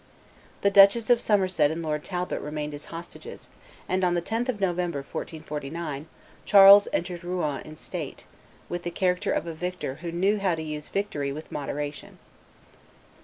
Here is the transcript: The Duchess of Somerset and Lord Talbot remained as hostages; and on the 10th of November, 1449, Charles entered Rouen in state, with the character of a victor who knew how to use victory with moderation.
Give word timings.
The 0.61 0.71
Duchess 0.71 1.11
of 1.11 1.21
Somerset 1.21 1.69
and 1.69 1.83
Lord 1.83 2.03
Talbot 2.03 2.41
remained 2.41 2.73
as 2.73 2.85
hostages; 2.85 3.51
and 3.87 4.03
on 4.03 4.15
the 4.15 4.21
10th 4.23 4.49
of 4.49 4.59
November, 4.59 5.01
1449, 5.01 6.07
Charles 6.43 6.87
entered 6.91 7.23
Rouen 7.23 7.61
in 7.61 7.77
state, 7.77 8.25
with 8.67 8.81
the 8.81 8.89
character 8.89 9.31
of 9.31 9.45
a 9.45 9.53
victor 9.53 9.97
who 10.01 10.11
knew 10.11 10.39
how 10.39 10.55
to 10.55 10.63
use 10.63 10.87
victory 10.87 11.31
with 11.31 11.51
moderation. 11.51 12.17